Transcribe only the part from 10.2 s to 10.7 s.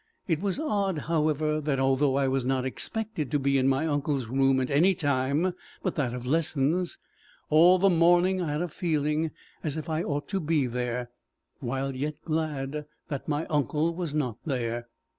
to be